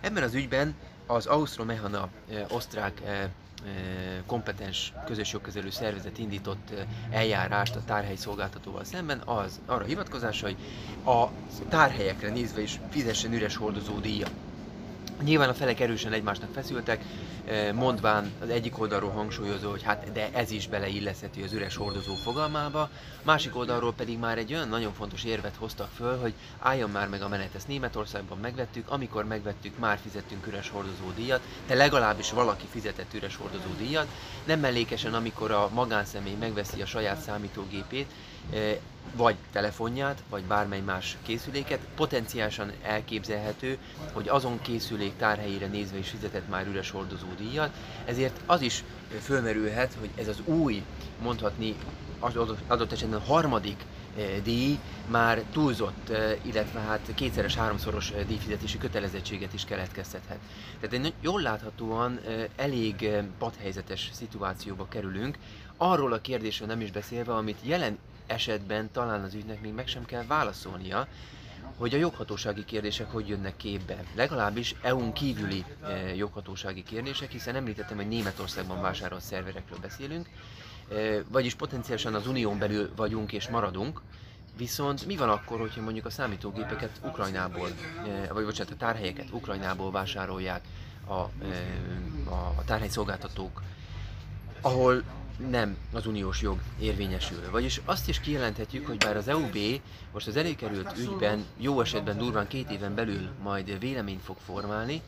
Ebben 0.00 0.22
az 0.22 0.34
ügyben 0.34 0.74
az 1.06 1.26
Ausztromechana 1.26 2.08
osztrák 2.48 3.02
kompetens 4.26 4.92
közös 5.06 5.32
jogkezelő 5.32 5.70
szervezet 5.70 6.18
indított 6.18 6.72
eljárást 7.10 7.76
a 7.76 7.84
tárhely 7.84 8.16
szolgáltatóval 8.16 8.84
szemben, 8.84 9.18
az 9.18 9.60
arra 9.66 9.84
hivatkozás, 9.84 10.40
hogy 10.40 10.56
a 11.04 11.26
tárhelyekre 11.68 12.30
nézve 12.30 12.60
is 12.60 12.80
fizessen 12.90 13.32
üres 13.32 13.56
hordozó 13.56 13.98
díjat. 13.98 14.30
Nyilván 15.22 15.48
a 15.48 15.54
felek 15.54 15.80
erősen 15.80 16.12
egymásnak 16.12 16.52
feszültek, 16.52 17.04
eh, 17.44 17.72
mondván 17.72 18.32
az 18.42 18.48
egyik 18.48 18.78
oldalról 18.78 19.10
hangsúlyozó, 19.10 19.70
hogy 19.70 19.82
hát 19.82 20.12
de 20.12 20.28
ez 20.32 20.50
is 20.50 20.68
beleilleszheti 20.68 21.42
az 21.42 21.52
üres 21.52 21.76
hordozó 21.76 22.14
fogalmába, 22.14 22.90
másik 23.22 23.56
oldalról 23.56 23.92
pedig 23.92 24.18
már 24.18 24.38
egy 24.38 24.54
olyan 24.54 24.68
nagyon 24.68 24.92
fontos 24.92 25.24
érvet 25.24 25.54
hoztak 25.58 25.88
föl, 25.96 26.18
hogy 26.18 26.32
álljon 26.58 26.90
már 26.90 27.08
meg 27.08 27.22
a 27.22 27.28
menet, 27.28 27.54
ezt 27.54 27.68
Németországban 27.68 28.38
megvettük, 28.38 28.90
amikor 28.90 29.24
megvettük, 29.24 29.78
már 29.78 29.98
fizettünk 30.02 30.46
üres 30.46 30.70
hordozó 30.70 31.10
díjat, 31.16 31.40
de 31.66 31.74
legalábbis 31.74 32.30
valaki 32.30 32.66
fizetett 32.70 33.14
üres 33.14 33.36
hordozó 33.36 33.74
díjat, 33.78 34.06
nem 34.44 34.60
mellékesen, 34.60 35.14
amikor 35.14 35.50
a 35.50 35.70
magánszemély 35.72 36.36
megveszi 36.40 36.82
a 36.82 36.86
saját 36.86 37.20
számítógépét, 37.20 38.10
eh, 38.52 38.76
vagy 39.14 39.36
telefonját, 39.52 40.22
vagy 40.28 40.42
bármely 40.42 40.80
más 40.80 41.16
készüléket, 41.22 41.80
potenciálisan 41.94 42.72
elképzelhető, 42.82 43.78
hogy 44.12 44.28
azon 44.28 44.60
készülék 44.60 45.16
tárhelyére 45.16 45.66
nézve 45.66 45.98
is 45.98 46.08
fizetett 46.08 46.48
már 46.48 46.66
üres 46.66 46.90
hordozó 46.90 47.26
díjat, 47.38 47.70
ezért 48.04 48.40
az 48.46 48.60
is 48.60 48.84
fölmerülhet, 49.22 49.96
hogy 50.00 50.10
ez 50.14 50.28
az 50.28 50.40
új, 50.44 50.82
mondhatni 51.22 51.76
adott 52.66 52.92
esetben 52.92 53.20
a 53.20 53.24
harmadik 53.24 53.84
díj 54.42 54.78
már 55.10 55.42
túlzott, 55.52 56.12
illetve 56.42 56.80
hát 56.80 57.12
kétszeres, 57.14 57.54
háromszoros 57.54 58.12
díjfizetési 58.26 58.78
kötelezettséget 58.78 59.54
is 59.54 59.64
keletkeztethet. 59.64 60.38
Tehát 60.80 61.06
egy 61.06 61.12
jól 61.20 61.42
láthatóan 61.42 62.20
elég 62.56 63.10
padhelyzetes 63.38 64.10
szituációba 64.12 64.88
kerülünk, 64.88 65.38
arról 65.76 66.12
a 66.12 66.20
kérdésről 66.20 66.68
nem 66.68 66.80
is 66.80 66.90
beszélve, 66.90 67.34
amit 67.34 67.58
jelen 67.62 67.98
esetben 68.26 68.90
talán 68.92 69.22
az 69.22 69.34
ügynek 69.34 69.60
még 69.60 69.72
meg 69.72 69.86
sem 69.86 70.04
kell 70.04 70.24
válaszolnia, 70.26 71.06
hogy 71.76 71.94
a 71.94 71.98
joghatósági 71.98 72.64
kérdések 72.64 73.10
hogy 73.10 73.28
jönnek 73.28 73.56
képbe. 73.56 74.04
Legalábbis 74.14 74.74
EU-n 74.82 75.12
kívüli 75.12 75.64
joghatósági 76.16 76.82
kérdések, 76.82 77.30
hiszen 77.30 77.54
említettem, 77.54 77.96
hogy 77.96 78.08
Németországban 78.08 78.80
vásárolt 78.80 79.22
szerverekről 79.22 79.78
beszélünk, 79.78 80.28
vagyis 81.28 81.54
potenciálisan 81.54 82.14
az 82.14 82.26
unión 82.26 82.58
belül 82.58 82.90
vagyunk 82.96 83.32
és 83.32 83.48
maradunk, 83.48 84.00
Viszont 84.56 85.06
mi 85.06 85.16
van 85.16 85.28
akkor, 85.28 85.60
hogyha 85.60 85.82
mondjuk 85.82 86.06
a 86.06 86.10
számítógépeket 86.10 87.00
Ukrajnából, 87.04 87.68
vagy 88.32 88.44
bocsánat, 88.44 88.72
a 88.72 88.76
tárhelyeket 88.76 89.30
Ukrajnából 89.30 89.90
vásárolják 89.90 90.60
a, 91.06 91.12
a 92.28 92.64
tárhely 92.64 92.88
szolgáltatók, 92.88 93.62
ahol 94.60 95.02
nem 95.50 95.76
az 95.92 96.06
uniós 96.06 96.42
jog 96.42 96.58
érvényesül. 96.80 97.50
Vagyis 97.50 97.80
azt 97.84 98.08
is 98.08 98.20
kijelenthetjük, 98.20 98.86
hogy 98.86 98.96
bár 98.96 99.16
az 99.16 99.28
EUB 99.28 99.56
most 100.12 100.26
az 100.26 100.36
előkerült 100.36 100.98
ügyben 100.98 101.44
jó 101.56 101.80
esetben 101.80 102.18
durván 102.18 102.48
két 102.48 102.70
éven 102.70 102.94
belül 102.94 103.28
majd 103.42 103.78
véleményt 103.78 104.22
fog 104.22 104.36
formálni, 104.44 105.02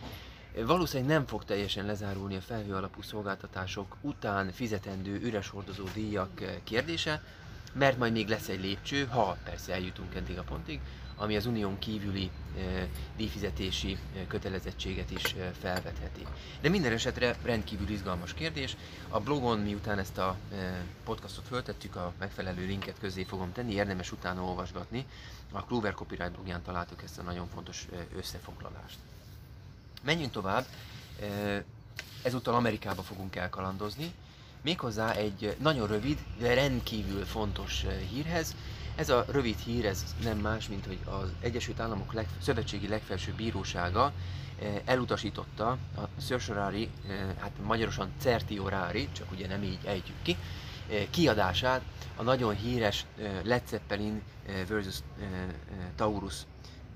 valószínűleg 0.67 1.13
nem 1.13 1.27
fog 1.27 1.45
teljesen 1.45 1.87
lezárulni 1.87 2.37
a 2.37 2.41
felhő 2.41 2.75
alapú 2.75 3.03
szolgáltatások 3.03 3.97
után 4.01 4.53
fizetendő 4.53 5.21
üres 5.23 5.49
hordozó 5.49 5.85
díjak 5.95 6.43
kérdése, 6.65 7.23
mert 7.73 7.99
majd 7.99 8.13
még 8.13 8.29
lesz 8.29 8.49
egy 8.49 8.61
lépcső, 8.61 9.07
ha 9.07 9.37
persze 9.45 9.73
eljutunk 9.73 10.15
eddig 10.15 10.39
a 10.39 10.43
pontig, 10.43 10.81
ami 11.17 11.37
az 11.37 11.47
unión 11.47 11.79
kívüli 11.79 12.31
díjfizetési 13.17 13.99
kötelezettséget 14.29 15.11
is 15.11 15.35
felvetheti. 15.61 16.27
De 16.61 16.69
minden 16.69 16.93
esetre 16.93 17.37
rendkívül 17.43 17.89
izgalmas 17.89 18.35
kérdés. 18.35 18.77
A 19.09 19.21
blogon, 19.21 19.59
miután 19.59 19.99
ezt 19.99 20.19
a 20.19 20.37
podcastot 21.05 21.47
föltettük, 21.47 21.97
a 21.97 22.13
megfelelő 22.19 22.67
linket 22.67 22.99
közé 23.01 23.23
fogom 23.23 23.53
tenni, 23.53 23.73
érdemes 23.73 24.13
utána 24.13 24.43
olvasgatni. 24.43 25.07
A 25.53 25.63
Clover 25.63 25.95
Copyright 25.95 26.33
blogján 26.33 26.63
találtuk 26.63 27.03
ezt 27.03 27.19
a 27.19 27.23
nagyon 27.23 27.49
fontos 27.49 27.89
összefoglalást. 28.17 28.99
Menjünk 30.03 30.33
tovább. 30.33 30.65
Ezúttal 32.23 32.55
Amerikába 32.55 33.03
fogunk 33.03 33.37
elkalandozni, 33.37 34.13
méghozzá 34.63 35.13
egy 35.13 35.57
nagyon 35.61 35.87
rövid, 35.87 36.19
de 36.39 36.55
rendkívül 36.55 37.25
fontos 37.25 37.87
hírhez, 38.11 38.57
ez 38.97 39.09
a 39.09 39.25
rövid 39.31 39.59
hír, 39.59 39.87
ez 39.87 40.05
nem 40.23 40.39
más, 40.39 40.69
mint 40.69 40.87
hogy 40.87 40.99
az 41.05 41.29
Egyesült 41.41 41.81
Államok 41.81 42.13
leg, 42.13 42.29
Szövetségi 42.43 42.89
Legfelsőbb 42.89 43.35
Bírósága 43.35 44.13
elutasította 44.85 45.71
a 45.97 46.01
certiorari, 46.27 46.91
hát 47.39 47.53
magyarosan 47.63 48.13
certiorari, 48.21 49.09
csak 49.13 49.31
ugye 49.31 49.47
nem 49.47 49.63
így 49.63 49.79
ejtjük 49.85 50.17
ki, 50.23 50.37
kiadását 51.11 51.83
a 52.17 52.23
nagyon 52.23 52.55
híres 52.55 53.07
Led 53.43 53.63
Zeppelin 53.69 54.23
versus 54.69 54.99
Taurus 55.97 56.35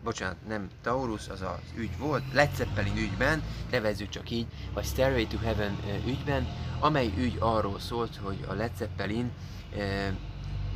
bocsánat, 0.02 0.36
nem 0.48 0.70
Taurus, 0.82 1.28
az 1.28 1.40
az 1.40 1.72
ügy 1.76 1.98
volt, 1.98 2.22
Led 2.32 2.54
Zeppelin 2.54 2.96
ügyben, 2.96 3.42
nevezzük 3.70 4.08
csak 4.08 4.30
így, 4.30 4.46
vagy 4.72 4.84
Stairway 4.84 5.26
to 5.26 5.38
Heaven 5.38 5.76
ügyben, 6.06 6.48
amely 6.80 7.12
ügy 7.16 7.36
arról 7.38 7.80
szólt, 7.80 8.16
hogy 8.16 8.44
a 8.48 8.52
Led 8.52 8.76
Zeppelin 8.76 9.30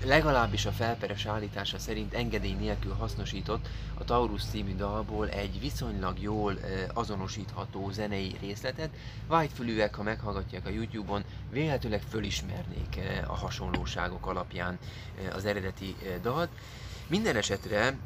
legalábbis 0.04 0.66
a 0.66 0.70
felperes 0.70 1.26
állítása 1.26 1.78
szerint 1.78 2.14
engedély 2.14 2.54
nélkül 2.54 2.92
hasznosított 2.92 3.68
a 3.94 4.04
Taurus 4.04 4.44
című 4.44 4.74
dalból 4.74 5.28
egy 5.28 5.60
viszonylag 5.60 6.20
jól 6.20 6.58
azonosítható 6.94 7.90
zenei 7.90 8.36
részletet. 8.40 8.90
Vágyfülűek, 9.26 9.94
ha 9.94 10.02
meghallgatják 10.02 10.66
a 10.66 10.70
YouTube-on, 10.70 11.24
véletőleg 11.50 12.02
fölismernék 12.10 13.00
a 13.26 13.34
hasonlóságok 13.34 14.26
alapján 14.26 14.78
az 15.34 15.44
eredeti 15.44 15.96
dalt. 16.22 16.50
Minden 17.06 17.36
esetre 17.36 17.96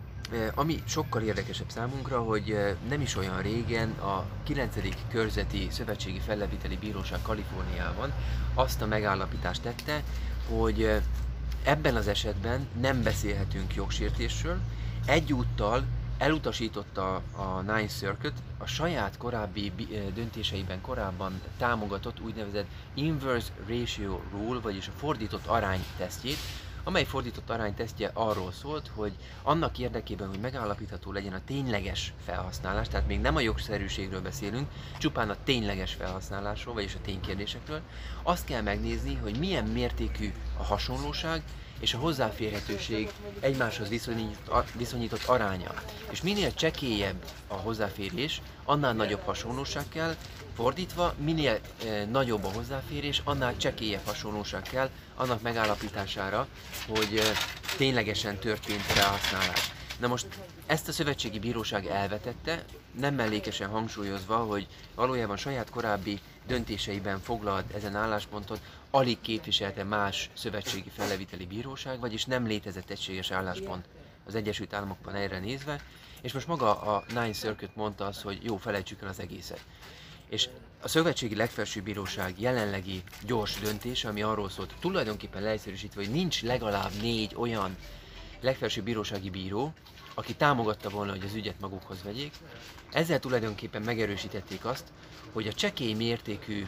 ami 0.55 0.83
sokkal 0.87 1.23
érdekesebb 1.23 1.71
számunkra, 1.71 2.23
hogy 2.23 2.77
nem 2.89 3.01
is 3.01 3.17
olyan 3.17 3.43
régen 3.43 3.91
a 3.91 4.25
9. 4.45 4.77
körzeti 5.09 5.69
szövetségi 5.71 6.19
felleviteli 6.19 6.77
bíróság 6.77 7.23
Kaliforniában 7.23 8.13
azt 8.55 8.83
a 8.83 8.87
megállapítást 8.87 9.63
tette, 9.63 10.03
hogy 10.49 11.01
ebben 11.65 11.97
az 11.97 12.09
esetben 12.09 12.67
nem 12.81 13.03
beszélhetünk 13.03 13.75
jogsértésről, 13.75 14.59
egyúttal 15.07 15.85
elutasította 16.19 17.15
a 17.15 17.61
Ninth 17.61 17.95
Circuit 17.95 18.35
a 18.59 18.67
saját 18.67 19.17
korábbi 19.17 19.73
döntéseiben 20.15 20.81
korábban 20.81 21.41
támogatott 21.59 22.21
úgynevezett 22.21 22.67
Inverse 22.95 23.53
Ratio 23.69 24.21
Rule, 24.33 24.61
vagyis 24.61 24.89
a 24.89 24.99
fordított 24.99 25.47
arány 25.47 25.85
tesztjét, 25.97 26.39
amely 26.91 27.05
fordított 27.05 27.51
aránytesztje 27.51 28.11
arról 28.15 28.53
szólt, 28.53 28.91
hogy 28.95 29.13
annak 29.43 29.79
érdekében, 29.79 30.29
hogy 30.29 30.41
megállapítható 30.41 31.13
legyen 31.13 31.33
a 31.33 31.45
tényleges 31.47 32.13
felhasználás, 32.25 32.89
tehát 32.89 33.07
még 33.07 33.21
nem 33.21 33.37
a 33.37 33.41
jogszerűségről 33.41 34.21
beszélünk, 34.21 34.69
csupán 34.99 35.31
a 35.31 35.37
tényleges 35.45 35.93
felhasználásról, 35.93 36.75
vagyis 36.75 36.95
a 36.95 37.01
ténykérdésekről, 37.05 37.81
azt 38.23 38.45
kell 38.45 38.63
megnézni, 38.63 39.15
hogy 39.15 39.39
milyen 39.39 39.65
mértékű 39.65 40.33
a 40.59 40.63
hasonlóság, 40.63 41.43
és 41.81 41.95
a 41.95 41.99
hozzáférhetőség 41.99 43.11
egymáshoz 43.41 43.89
viszonyított, 44.77 45.25
aránya. 45.25 45.75
És 46.11 46.23
minél 46.23 46.55
csekélyebb 46.55 47.25
a 47.49 47.55
hozzáférés, 47.55 48.43
annál 48.65 48.93
nagyobb 48.93 49.23
hasonlóság 49.25 49.85
kell, 49.89 50.17
fordítva, 50.57 51.15
minél 51.19 51.59
e, 51.87 52.05
nagyobb 52.05 52.45
a 52.45 52.51
hozzáférés, 52.53 53.23
annál 53.25 53.57
csekélyebb 53.57 54.05
hasonlóság 54.05 54.63
kell 54.63 54.91
annak 55.17 55.43
megállapítására, 55.43 56.47
hogy 56.89 57.17
e, 57.17 57.23
ténylegesen 57.77 58.39
történt 58.39 58.81
felhasználás. 58.81 59.73
Na 60.01 60.07
most 60.07 60.27
ezt 60.67 60.89
a 60.89 60.93
szövetségi 60.93 61.39
bíróság 61.39 61.87
elvetette, 61.87 62.65
nem 62.99 63.15
mellékesen 63.15 63.69
hangsúlyozva, 63.69 64.37
hogy 64.37 64.67
valójában 64.95 65.37
saját 65.37 65.71
korábbi 65.71 66.21
döntéseiben 66.47 67.21
foglalt 67.21 67.75
ezen 67.75 67.97
álláspontot 67.97 68.61
alig 68.91 69.21
képviselte 69.21 69.85
más 69.85 70.31
szövetségi 70.33 70.91
felleviteli 70.97 71.47
bíróság, 71.47 72.01
vagyis 72.01 72.25
nem 72.25 72.47
létezett 72.47 72.91
egységes 72.91 73.31
álláspont 73.31 73.85
az 74.27 74.35
Egyesült 74.35 74.73
Államokban 74.73 75.15
erre 75.15 75.39
nézve, 75.39 75.81
és 76.21 76.33
most 76.33 76.47
maga 76.47 76.81
a 76.81 77.05
Nine 77.09 77.33
Circuit 77.33 77.77
mondta 77.77 78.07
azt, 78.07 78.21
hogy 78.23 78.39
jó, 78.43 78.57
felejtsük 78.57 79.03
el 79.03 79.09
az 79.09 79.21
egészet. 79.21 79.65
És 80.29 80.49
a 80.83 80.89
Szövetségi 80.89 81.35
Legfelsőbb 81.35 81.85
Bíróság 81.85 82.41
jelenlegi 82.41 83.03
gyors 83.27 83.59
döntése, 83.61 84.09
ami 84.09 84.23
arról 84.23 84.49
szólt, 84.49 84.75
tulajdonképpen 84.81 85.43
leegyszerűsítve, 85.43 86.05
hogy 86.05 86.13
nincs 86.13 86.43
legalább 86.43 86.91
négy 87.01 87.35
olyan 87.37 87.77
legfelsőbb 88.41 88.85
bírósági 88.85 89.31
bíró, 89.31 89.73
aki 90.21 90.35
támogatta 90.35 90.89
volna, 90.89 91.13
hogy 91.13 91.25
az 91.25 91.35
ügyet 91.35 91.61
magukhoz 91.61 92.03
vegyék. 92.03 92.33
Ezzel 92.93 93.21
tulajdonképpen 93.21 93.83
megerősítették 93.83 94.65
azt, 94.65 94.85
hogy 95.33 95.47
a 95.47 95.53
csekély 95.53 95.95
mértékű 95.95 96.67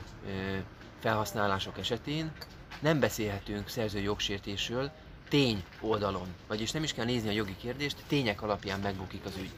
felhasználások 1.00 1.78
esetén 1.78 2.32
nem 2.80 3.00
beszélhetünk 3.00 3.68
szerzői 3.68 4.02
jogsértésről 4.02 4.90
tény 5.28 5.64
oldalon, 5.80 6.26
vagyis 6.48 6.70
nem 6.70 6.82
is 6.82 6.92
kell 6.92 7.04
nézni 7.04 7.28
a 7.28 7.32
jogi 7.32 7.56
kérdést, 7.56 7.96
tények 8.06 8.42
alapján 8.42 8.80
megbukik 8.80 9.24
az 9.24 9.36
ügy. 9.36 9.50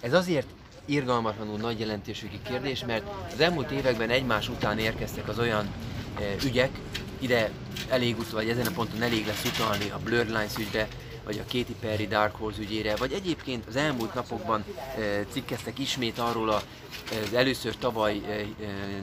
Ez 0.00 0.12
azért 0.12 0.46
irgalmatlanul 0.84 1.58
nagy 1.58 1.80
jelentőségi 1.80 2.40
kérdés, 2.42 2.84
mert 2.84 3.04
az 3.32 3.40
elmúlt 3.40 3.70
években 3.70 4.10
egymás 4.10 4.48
után 4.48 4.78
érkeztek 4.78 5.28
az 5.28 5.38
olyan 5.38 5.74
ügyek, 6.44 6.70
ide 7.18 7.50
elég 7.88 8.18
utal, 8.18 8.34
vagy 8.34 8.48
ezen 8.48 8.66
a 8.66 8.70
ponton 8.70 9.02
elég 9.02 9.26
lesz 9.26 9.44
utalni 9.44 9.90
a 9.90 9.98
Blurred 9.98 10.28
Lines 10.28 10.56
ügybe, 10.58 10.88
vagy 11.30 11.38
a 11.38 11.52
Katy 11.52 11.74
Perry 11.80 12.06
Dark 12.06 12.36
Horse 12.36 12.60
ügyére, 12.60 12.96
vagy 12.96 13.12
egyébként 13.12 13.66
az 13.66 13.76
elmúlt 13.76 14.14
napokban 14.14 14.64
e, 14.96 15.24
cikkeztek 15.32 15.78
ismét 15.78 16.18
arról 16.18 16.50
a, 16.50 16.62
az 17.26 17.34
először 17.34 17.76
tavaly 17.76 18.20
e, 18.28 18.44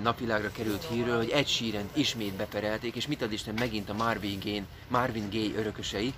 napvilágra 0.03 0.51
került 0.51 0.87
hírről, 0.91 1.17
hogy 1.17 1.29
egy 1.29 1.47
síren 1.47 1.89
ismét 1.93 2.33
beperelték, 2.33 2.95
és 2.95 3.07
mit 3.07 3.21
ad 3.21 3.31
Isten 3.31 3.53
megint 3.59 3.89
a 3.89 3.93
Marvin 3.93 4.39
Gaye, 4.43 4.63
Marvin 4.87 5.29
Gaye 5.31 5.59
örökösei 5.59 6.13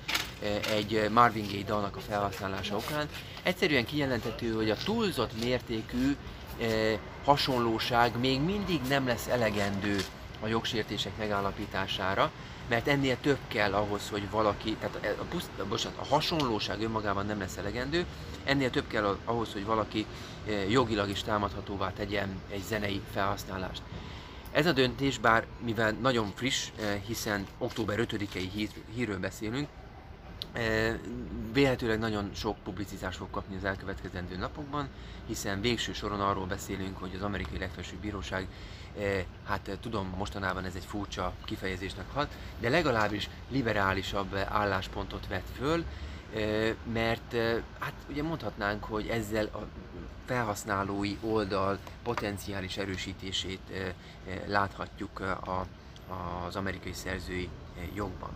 egy 0.76 1.10
Marvin 1.12 1.48
Gaye 1.52 1.64
dalnak 1.64 1.96
a 1.96 2.00
felhasználása 2.00 2.76
okán. 2.76 3.08
Egyszerűen 3.44 3.86
kijelentető, 3.86 4.54
hogy 4.54 4.70
a 4.70 4.78
túlzott 4.84 5.44
mértékű 5.44 6.16
hasonlóság 7.24 8.20
még 8.20 8.42
mindig 8.42 8.82
nem 8.88 9.08
lesz 9.08 9.28
elegendő 9.28 9.98
a 10.40 10.48
jogsértések 10.48 11.18
megállapítására, 11.18 12.32
mert 12.70 12.88
ennél 12.88 13.18
több 13.22 13.38
kell 13.48 13.74
ahhoz, 13.74 14.10
hogy 14.10 14.30
valaki, 14.30 14.76
tehát 14.76 15.18
a, 15.20 15.24
puszt, 15.24 15.50
bocsánat, 15.70 16.00
a 16.00 16.06
hasonlóság 16.06 16.82
önmagában 16.82 17.26
nem 17.26 17.40
lesz 17.40 17.58
elegendő, 17.58 18.06
ennél 18.44 18.70
több 18.70 18.88
kell 18.88 19.18
ahhoz, 19.26 19.54
hogy 19.54 19.66
valaki 19.66 20.06
eh, 20.48 20.72
jogilag 20.72 21.10
is 21.10 21.22
támadhatóvá 21.22 21.94
tegyen 21.94 22.42
egy 22.52 22.64
zenei 22.68 23.02
felhasználást. 23.14 23.82
Ez 24.52 24.66
a 24.66 24.72
döntés, 24.72 25.18
bár 25.18 25.46
mivel 25.66 25.92
nagyon 25.92 26.32
friss, 26.36 26.68
eh, 26.80 27.02
hiszen 27.08 27.48
október 27.58 28.00
5-i 28.00 28.50
hír, 28.54 28.70
hírről 28.94 29.20
beszélünk, 29.20 29.68
Véletőleg 31.54 32.00
nagyon 32.00 32.30
sok 32.34 32.58
publicitást 32.64 33.18
fog 33.18 33.30
kapni 33.30 33.56
az 33.56 33.64
elkövetkezendő 33.64 34.36
napokban, 34.36 34.88
hiszen 35.28 35.62
végső 35.62 35.94
soron 35.94 36.22
arról 36.22 36.46
beszélünk, 36.46 36.98
hogy 36.98 37.12
az 37.16 37.22
amerikai 37.22 37.58
legfelsőbb 37.58 38.00
bíróság, 38.00 38.48
hát 39.46 39.78
tudom, 39.82 40.14
mostanában 40.18 40.66
ez 40.66 40.76
egy 40.76 40.86
furcsa 40.86 41.34
kifejezésnek 41.46 42.12
hat, 42.14 42.36
de 42.60 42.70
legalábbis 42.70 43.30
liberálisabb 43.50 44.36
álláspontot 44.36 45.28
vett 45.28 45.48
föl, 45.58 45.84
mert 46.94 47.36
hát 47.80 47.94
ugye 48.10 48.24
mondhatnánk, 48.24 48.84
hogy 48.84 49.08
ezzel 49.08 49.46
a 49.46 49.68
felhasználói 50.26 51.18
oldal 51.22 51.78
potenciális 52.04 52.78
erősítését 52.78 53.60
láthatjuk 54.46 55.20
a, 55.20 55.66
az 56.46 56.56
amerikai 56.56 56.94
szerzői 56.94 57.50
jogban. 57.94 58.32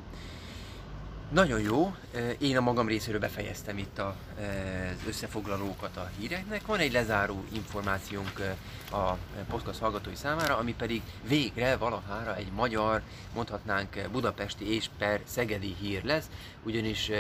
Nagyon 1.34 1.62
jó. 1.62 1.96
Én 2.38 2.58
a 2.58 2.62
magam 2.62 2.88
részéről 2.88 3.20
befejeztem 3.20 3.78
itt 3.78 4.00
az 4.00 5.08
összefoglalókat 5.08 5.98
a 5.98 6.10
híreknek. 6.20 6.66
Van 6.66 6.80
egy 6.80 6.92
lezáró 6.92 7.44
információnk 7.52 8.56
a 8.92 9.18
podcast 9.50 9.80
hallgatói 9.80 10.16
számára, 10.16 10.58
ami 10.58 10.74
pedig 10.74 11.02
végre 11.28 11.78
valahára 11.78 12.36
egy 12.36 12.52
magyar, 12.52 13.02
mondhatnánk 13.34 14.10
budapesti 14.12 14.76
és 14.76 14.90
per 14.98 15.22
szegedi 15.24 15.76
hír 15.80 16.04
lesz, 16.04 16.30
ugyanis 16.64 17.12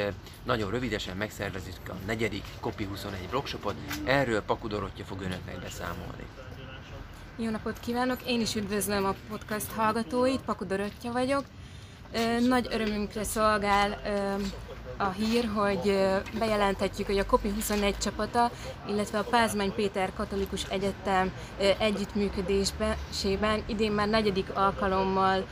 nagyon 0.43 0.71
rövidesen 0.71 1.17
megszervezik 1.17 1.89
a 1.89 1.95
negyedik 2.05 2.43
Kopi 2.59 2.83
21 2.83 3.27
blogshopot. 3.29 3.75
Erről 4.03 4.41
Pakudorottya 4.41 5.03
fog 5.03 5.21
önöknek 5.21 5.59
beszámolni. 5.59 6.25
Jó 7.37 7.49
napot 7.49 7.79
kívánok! 7.79 8.19
Én 8.25 8.41
is 8.41 8.55
üdvözlöm 8.55 9.05
a 9.05 9.15
podcast 9.29 9.71
hallgatóit, 9.71 10.41
Pakudorottya 10.41 11.11
vagyok. 11.11 11.43
Nagy 12.47 12.67
örömünkre 12.71 13.23
szolgál 13.23 14.01
a 14.97 15.09
hír, 15.09 15.49
hogy 15.55 15.99
bejelenthetjük, 16.39 17.07
hogy 17.07 17.17
a 17.17 17.25
Kopi 17.25 17.49
21 17.49 17.97
csapata, 17.97 18.51
illetve 18.87 19.17
a 19.17 19.23
Pázmány 19.23 19.73
Péter 19.75 20.13
Katolikus 20.13 20.63
Egyetem 20.63 21.33
együttműködésében 21.79 23.63
idén 23.65 23.91
már 23.91 24.09
negyedik 24.09 24.49
alkalommal 24.53 25.45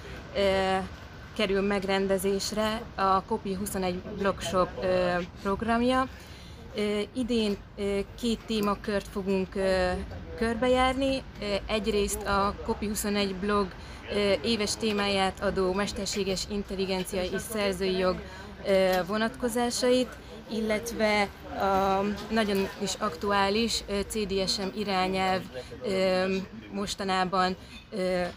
kerül 1.36 1.62
megrendezésre 1.62 2.82
a 2.96 3.24
Kopi 3.24 3.54
21 3.54 4.02
Blogshop 4.18 4.70
programja. 5.42 6.08
Idén 7.14 7.58
két 8.20 8.40
témakört 8.46 9.08
fogunk 9.08 9.48
körbejárni. 10.42 11.24
Egyrészt 11.68 12.22
a 12.22 12.56
Kopi 12.66 12.88
21 12.88 13.36
blog 13.36 13.68
éves 14.44 14.76
témáját 14.76 15.40
adó 15.40 15.74
mesterséges 15.74 16.44
intelligencia 16.50 17.24
és 17.24 17.42
szerzői 17.52 17.98
jog 17.98 18.16
vonatkozásait, 19.08 20.10
illetve 20.52 21.22
a 21.60 22.02
nagyon 22.30 22.68
is 22.82 22.94
aktuális 23.00 23.84
CDSM 24.08 24.68
irányelv 24.78 25.42
mostanában 26.72 27.56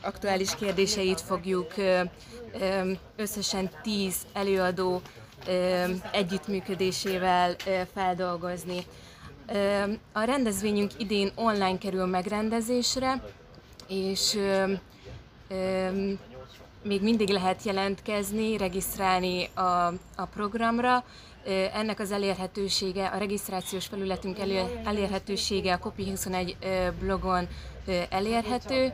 aktuális 0.01 0.55
kérdéseit 0.55 1.21
fogjuk 1.21 1.73
összesen 3.17 3.71
10 3.83 4.14
előadó 4.33 5.01
együttműködésével 6.12 7.57
feldolgozni. 7.95 8.87
A 10.12 10.22
rendezvényünk 10.22 10.90
idén 10.98 11.30
online 11.35 11.78
kerül 11.78 12.07
megrendezésre, 12.07 13.22
és 13.88 14.38
még 16.83 17.02
mindig 17.02 17.28
lehet 17.28 17.62
jelentkezni, 17.62 18.57
regisztrálni 18.57 19.48
a, 19.54 19.61
a 20.16 20.24
programra. 20.35 21.04
Ennek 21.72 22.00
az 22.00 22.12
elérhetősége, 22.12 23.07
a 23.07 23.18
regisztrációs 23.18 23.87
felületünk 23.87 24.38
elér, 24.38 24.80
elérhetősége 24.85 25.72
a 25.72 25.78
Copy21 25.78 26.54
blogon 27.00 27.48
elérhető. 28.11 28.92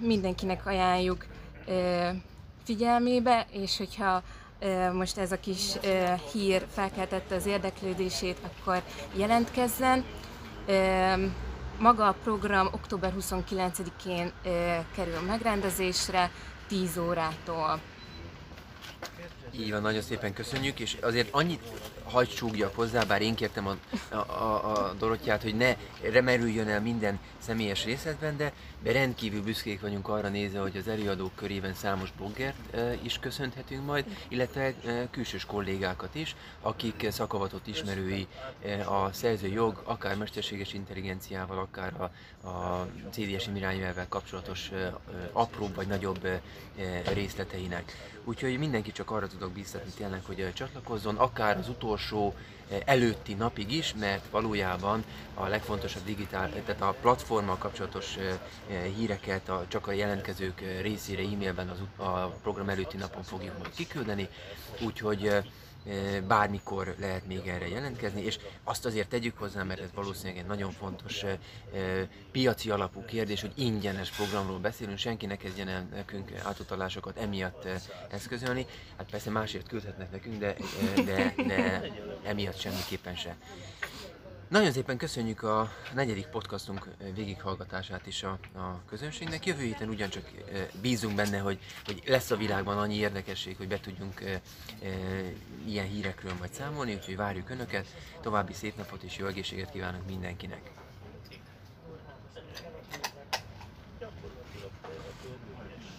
Mindenkinek 0.00 0.66
ajánljuk 0.66 1.26
figyelmébe, 2.64 3.46
és 3.50 3.76
hogyha 3.76 4.22
most 4.92 5.18
ez 5.18 5.32
a 5.32 5.40
kis 5.40 5.72
hír 6.32 6.66
felkeltette 6.72 7.34
az 7.34 7.46
érdeklődését, 7.46 8.38
akkor 8.42 8.82
jelentkezzen. 9.14 10.04
Maga 11.78 12.06
a 12.06 12.16
program 12.22 12.66
október 12.66 13.14
29-én 13.20 14.32
kerül 14.94 15.20
megrendezésre, 15.26 16.30
10 16.68 16.96
órától. 16.98 17.80
Így 19.52 19.70
van, 19.70 19.82
nagyon 19.82 20.02
szépen 20.02 20.32
köszönjük, 20.32 20.80
és 20.80 20.96
azért 21.00 21.28
annyit 21.34 21.62
hagyd 22.04 22.30
súgjak 22.30 22.74
hozzá, 22.74 23.02
bár 23.02 23.22
én 23.22 23.34
kértem 23.34 23.66
a, 23.66 23.76
a, 24.14 24.16
a, 24.16 24.94
Dorottyát, 24.98 25.42
hogy 25.42 25.54
ne 25.54 25.76
remerüljön 26.10 26.68
el 26.68 26.80
minden 26.80 27.18
személyes 27.38 27.84
részletben, 27.84 28.36
de, 28.36 28.52
de 28.82 28.92
rendkívül 28.92 29.42
büszkék 29.42 29.80
vagyunk 29.80 30.08
arra 30.08 30.28
nézve, 30.28 30.60
hogy 30.60 30.76
az 30.76 30.88
előadók 30.88 31.34
körében 31.34 31.74
számos 31.74 32.12
bloggert 32.16 32.74
e, 32.74 32.98
is 33.02 33.18
köszönhetünk 33.18 33.84
majd, 33.84 34.04
illetve 34.28 34.60
e, 34.62 34.74
külsős 35.10 35.44
kollégákat 35.44 36.14
is, 36.14 36.36
akik 36.60 37.06
szakavatott 37.10 37.66
ismerői 37.66 38.26
e, 38.64 38.88
a 38.88 39.12
szerzőjog, 39.12 39.82
akár 39.84 40.16
mesterséges 40.16 40.72
intelligenciával, 40.72 41.58
akár 41.58 41.92
a, 42.00 42.10
a 42.48 42.86
CDS 43.10 43.48
irányelvvel 43.54 44.08
kapcsolatos 44.08 44.70
e, 44.72 44.76
e, 44.76 44.92
apróbb 45.32 45.74
vagy 45.74 45.86
nagyobb 45.86 46.24
e, 46.24 46.40
részleteinek. 47.12 48.12
Úgyhogy 48.24 48.58
mindenki 48.58 48.92
csak 48.92 49.10
arra 49.10 49.26
tudok 49.26 49.52
biztatni 49.52 49.90
tényleg, 49.96 50.24
hogy 50.24 50.52
csatlakozzon, 50.54 51.16
akár 51.16 51.56
az 51.58 51.68
utolsó 51.68 51.93
előtti 52.84 53.34
napig 53.34 53.72
is, 53.72 53.94
mert 53.98 54.30
valójában 54.30 55.04
a 55.34 55.46
legfontosabb 55.46 56.04
digitál, 56.04 56.50
tehát 56.66 56.82
a 56.82 56.96
platformmal 57.00 57.58
kapcsolatos 57.58 58.16
híreket 58.96 59.48
a, 59.48 59.64
csak 59.68 59.86
a 59.86 59.92
jelentkezők 59.92 60.60
részére 60.80 61.22
e-mailben 61.22 61.68
az, 61.68 62.06
a 62.06 62.26
program 62.26 62.68
előtti 62.68 62.96
napon 62.96 63.22
fogjuk 63.22 63.58
majd 63.58 63.74
kiküldeni, 63.74 64.28
úgyhogy 64.80 65.30
bármikor 66.26 66.94
lehet 66.98 67.26
még 67.26 67.46
erre 67.46 67.68
jelentkezni, 67.68 68.22
és 68.22 68.38
azt 68.64 68.84
azért 68.84 69.08
tegyük 69.08 69.38
hozzá, 69.38 69.62
mert 69.62 69.80
ez 69.80 69.88
valószínűleg 69.94 70.38
egy 70.38 70.46
nagyon 70.46 70.70
fontos 70.70 71.24
piaci 72.32 72.70
alapú 72.70 73.04
kérdés, 73.04 73.40
hogy 73.40 73.52
ingyenes 73.54 74.10
programról 74.10 74.58
beszélünk, 74.58 74.98
senki 74.98 75.26
ne 75.26 75.36
kezdjen 75.36 75.68
el 75.68 75.88
nekünk 75.92 76.30
átutalásokat 76.42 77.18
emiatt 77.18 77.68
eszközölni. 78.10 78.66
Hát 78.96 79.10
persze 79.10 79.30
másért 79.30 79.68
küldhetnek 79.68 80.10
nekünk, 80.10 80.38
de, 80.38 80.56
de, 81.04 81.34
de 81.36 81.90
emiatt 82.22 82.58
semmiképpen 82.58 83.16
se. 83.16 83.36
Nagyon 84.48 84.72
szépen 84.72 84.96
köszönjük 84.96 85.42
a 85.42 85.72
negyedik 85.94 86.26
podcastunk 86.26 86.88
végighallgatását 87.14 88.06
is 88.06 88.22
a, 88.22 88.38
a 88.54 88.84
közönségnek. 88.88 89.46
Jövő 89.46 89.62
héten 89.62 89.88
ugyancsak 89.88 90.24
e, 90.52 90.68
bízunk 90.80 91.14
benne, 91.14 91.38
hogy, 91.38 91.58
hogy 91.84 92.02
lesz 92.06 92.30
a 92.30 92.36
világban 92.36 92.78
annyi 92.78 92.94
érdekesség, 92.94 93.56
hogy 93.56 93.68
be 93.68 93.80
tudjunk 93.80 94.20
e, 94.20 94.30
e, 94.30 94.40
ilyen 95.66 95.86
hírekről 95.86 96.32
majd 96.38 96.52
számolni, 96.52 96.94
úgyhogy 96.94 97.16
várjuk 97.16 97.50
Önöket. 97.50 97.86
További 98.20 98.52
szép 98.52 98.76
napot 98.76 99.02
és 99.02 99.16
jó 99.16 99.26
egészséget 99.26 99.70
kívánok 99.70 100.06
mindenkinek! 100.06 100.83